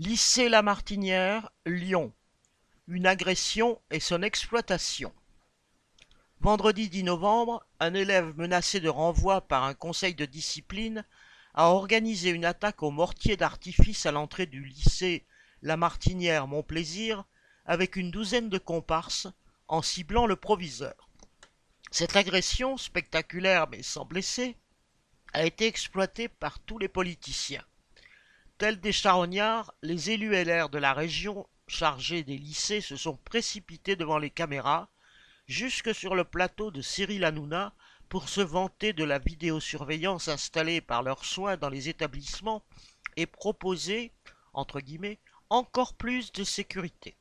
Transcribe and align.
Lycée 0.00 0.48
La 0.48 0.62
Martinière, 0.62 1.52
Lyon. 1.66 2.12
Une 2.88 3.06
agression 3.06 3.80
et 3.92 4.00
son 4.00 4.24
exploitation. 4.24 5.12
Vendredi 6.40 6.88
10 6.88 7.04
novembre, 7.04 7.64
un 7.78 7.94
élève 7.94 8.36
menacé 8.36 8.80
de 8.80 8.88
renvoi 8.88 9.42
par 9.42 9.62
un 9.62 9.74
conseil 9.74 10.16
de 10.16 10.24
discipline 10.24 11.04
a 11.54 11.68
organisé 11.68 12.30
une 12.30 12.44
attaque 12.44 12.82
au 12.82 12.90
mortier 12.90 13.36
d'artifice 13.36 14.04
à 14.04 14.10
l'entrée 14.10 14.46
du 14.46 14.64
lycée 14.64 15.24
La 15.62 15.76
Martinière 15.76 16.48
Montplaisir 16.48 17.24
avec 17.64 17.94
une 17.94 18.10
douzaine 18.10 18.48
de 18.48 18.58
comparses 18.58 19.28
en 19.68 19.80
ciblant 19.80 20.26
le 20.26 20.34
proviseur. 20.34 21.08
Cette 21.92 22.16
agression, 22.16 22.76
spectaculaire 22.78 23.68
mais 23.70 23.84
sans 23.84 24.04
blesser, 24.04 24.56
a 25.32 25.44
été 25.44 25.68
exploitée 25.68 26.26
par 26.26 26.58
tous 26.58 26.78
les 26.78 26.88
politiciens. 26.88 27.64
Tels 28.56 28.80
des 28.80 28.92
charognards, 28.92 29.74
les 29.82 30.10
élus 30.10 30.32
LR 30.32 30.68
de 30.68 30.78
la 30.78 30.92
région 30.92 31.48
chargés 31.66 32.22
des 32.22 32.38
lycées 32.38 32.80
se 32.80 32.94
sont 32.94 33.16
précipités 33.16 33.96
devant 33.96 34.18
les 34.18 34.30
caméras, 34.30 34.88
jusque 35.48 35.92
sur 35.92 36.14
le 36.14 36.22
plateau 36.22 36.70
de 36.70 36.80
Cyril 36.80 37.24
Hanouna, 37.24 37.74
pour 38.08 38.28
se 38.28 38.40
vanter 38.40 38.92
de 38.92 39.02
la 39.02 39.18
vidéosurveillance 39.18 40.28
installée 40.28 40.80
par 40.80 41.02
leurs 41.02 41.24
soins 41.24 41.56
dans 41.56 41.68
les 41.68 41.88
établissements 41.88 42.64
et 43.16 43.26
proposer, 43.26 44.12
entre 44.52 44.80
guillemets, 44.80 45.18
encore 45.50 45.94
plus 45.94 46.30
de 46.30 46.44
sécurité. 46.44 47.16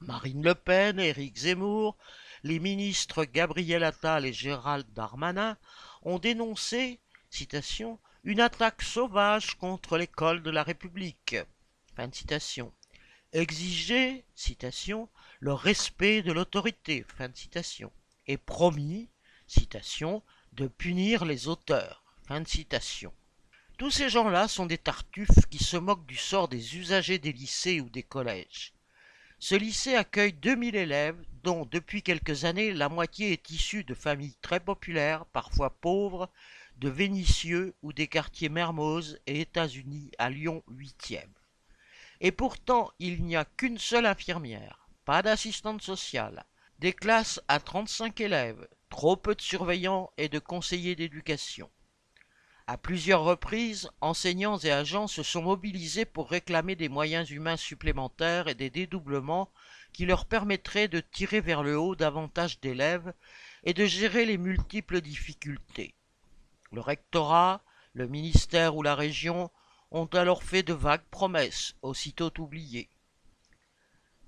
Marine 0.00 0.42
Le 0.42 0.54
Pen, 0.54 1.00
Éric 1.00 1.38
Zemmour, 1.38 1.96
les 2.42 2.58
ministres 2.58 3.24
Gabriel 3.24 3.84
Attal 3.84 4.26
et 4.26 4.34
Gérald 4.34 4.86
Darmanin 4.92 5.56
ont 6.02 6.18
dénoncé, 6.18 7.00
citation, 7.30 7.98
une 8.26 8.40
attaque 8.40 8.82
sauvage 8.82 9.54
contre 9.54 9.96
l'école 9.96 10.42
de 10.42 10.50
la 10.50 10.64
République. 10.64 11.36
Fin. 11.94 12.10
Exiger, 13.32 14.24
citation, 14.34 15.08
le 15.38 15.52
respect 15.52 16.22
de 16.22 16.32
l'autorité, 16.32 17.06
fin 17.16 17.30
citation. 17.32 17.92
Et 18.26 18.36
promis, 18.36 19.08
citation, 19.46 20.24
de 20.54 20.66
punir 20.66 21.24
les 21.24 21.46
auteurs, 21.46 22.02
citation. 22.44 23.12
Tous 23.78 23.92
ces 23.92 24.10
gens-là 24.10 24.48
sont 24.48 24.66
des 24.66 24.78
tartuffes 24.78 25.46
qui 25.48 25.62
se 25.62 25.76
moquent 25.76 26.06
du 26.06 26.16
sort 26.16 26.48
des 26.48 26.76
usagers 26.76 27.20
des 27.20 27.32
lycées 27.32 27.80
ou 27.80 27.88
des 27.88 28.02
collèges. 28.02 28.72
Ce 29.38 29.54
lycée 29.54 29.94
accueille 29.94 30.32
2000 30.32 30.74
élèves, 30.74 31.22
dont 31.44 31.64
depuis 31.64 32.02
quelques 32.02 32.44
années 32.44 32.72
la 32.72 32.88
moitié 32.88 33.32
est 33.32 33.50
issue 33.50 33.84
de 33.84 33.94
familles 33.94 34.36
très 34.42 34.58
populaires, 34.58 35.26
parfois 35.26 35.70
pauvres, 35.70 36.28
de 36.76 36.88
Vénissieux 36.88 37.74
ou 37.82 37.92
des 37.92 38.06
quartiers 38.06 38.48
Mermoz 38.48 39.18
et 39.26 39.40
États-Unis 39.40 40.10
à 40.18 40.28
Lyon 40.28 40.62
8e. 40.70 41.28
Et 42.20 42.32
pourtant, 42.32 42.90
il 42.98 43.24
n'y 43.24 43.36
a 43.36 43.44
qu'une 43.44 43.78
seule 43.78 44.06
infirmière, 44.06 44.88
pas 45.04 45.22
d'assistante 45.22 45.82
sociale, 45.82 46.44
des 46.78 46.92
classes 46.92 47.40
à 47.48 47.60
35 47.60 48.20
élèves, 48.20 48.68
trop 48.90 49.16
peu 49.16 49.34
de 49.34 49.40
surveillants 49.40 50.10
et 50.18 50.28
de 50.28 50.38
conseillers 50.38 50.96
d'éducation. 50.96 51.70
À 52.66 52.76
plusieurs 52.76 53.22
reprises, 53.22 53.88
enseignants 54.00 54.58
et 54.58 54.72
agents 54.72 55.06
se 55.06 55.22
sont 55.22 55.42
mobilisés 55.42 56.04
pour 56.04 56.28
réclamer 56.28 56.74
des 56.74 56.88
moyens 56.88 57.30
humains 57.30 57.56
supplémentaires 57.56 58.48
et 58.48 58.54
des 58.54 58.70
dédoublements 58.70 59.52
qui 59.92 60.04
leur 60.04 60.26
permettraient 60.26 60.88
de 60.88 61.00
tirer 61.00 61.40
vers 61.40 61.62
le 61.62 61.78
haut 61.78 61.94
davantage 61.94 62.60
d'élèves 62.60 63.14
et 63.62 63.72
de 63.72 63.86
gérer 63.86 64.26
les 64.26 64.36
multiples 64.36 65.00
difficultés. 65.00 65.94
Le 66.76 66.82
rectorat, 66.82 67.62
le 67.94 68.06
ministère 68.06 68.76
ou 68.76 68.82
la 68.82 68.94
région 68.94 69.50
ont 69.90 70.04
alors 70.12 70.42
fait 70.42 70.62
de 70.62 70.74
vagues 70.74 71.08
promesses, 71.10 71.74
aussitôt 71.80 72.30
oubliées. 72.38 72.90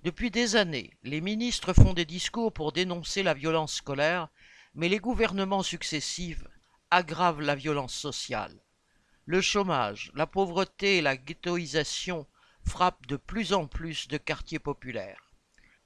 Depuis 0.03 0.31
des 0.31 0.57
années, 0.57 0.97
les 1.03 1.21
ministres 1.21 1.75
font 1.75 1.93
des 1.93 2.07
discours 2.07 2.51
pour 2.51 2.73
dénoncer 2.73 3.23
la 3.23 3.35
violence 3.35 3.75
scolaire, 3.75 4.29
mais 4.75 4.89
les 4.89 4.97
gouvernements 4.97 5.63
successifs 5.63 6.43
aggravent 6.91 7.43
la 7.43 7.55
violence 7.55 7.93
sociale. 7.93 8.59
Le 9.27 9.43
chômage, 9.43 10.11
la 10.15 10.27
pauvreté 10.27 10.97
et 10.97 11.03
la 11.03 11.19
ghettoisation 11.19 12.27
frappent 12.65 13.07
de 13.09 13.19
plus 13.19 13.53
en 13.53 13.67
plus 13.67 14.09
de 14.09 14.17
quartiers 14.17 14.59
populaires. 14.59 15.35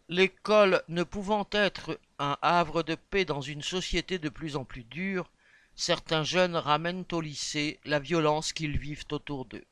L'école 0.09 0.85
ne 0.87 1.03
pouvant 1.03 1.49
être 1.51 1.99
un 2.21 2.39
havre 2.41 2.85
de 2.85 2.95
paix 2.95 3.25
dans 3.25 3.41
une 3.41 3.63
société 3.63 4.21
de 4.21 4.29
plus 4.29 4.55
en 4.55 4.65
plus 4.65 4.85
dure, 4.85 5.29
certains 5.75 6.25
jeunes 6.25 6.57
ramènent 6.57 7.05
au 7.13 7.21
lycée 7.21 7.81
la 7.85 7.99
violence 7.99 8.53
qu'ils 8.53 8.79
vivent 8.79 9.07
autour 9.11 9.45
d'eux. 9.45 9.65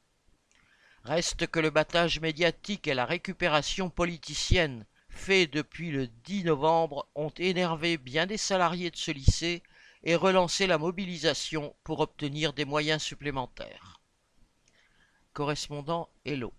Reste 1.05 1.47
que 1.47 1.61
le 1.61 1.71
battage 1.71 2.21
médiatique 2.21 2.87
et 2.87 2.95
la 2.95 3.07
récupération 3.07 3.91
politicienne 3.91 4.85
faits 5.09 5.51
depuis 5.53 5.91
le 5.91 6.07
10 6.07 6.45
novembre 6.45 7.09
ont 7.15 7.33
énervé 7.39 7.97
bien 7.97 8.27
des 8.27 8.37
salariés 8.37 8.91
de 8.91 8.97
ce 8.97 9.11
lycée 9.11 9.63
et 10.03 10.15
relancé 10.15 10.67
la 10.67 10.79
mobilisation 10.79 11.75
pour 11.85 12.01
obtenir 12.01 12.53
des 12.53 12.65
moyens 12.65 13.03
supplémentaires. 13.03 14.01
Correspondant 15.33 16.09
Hello. 16.25 16.53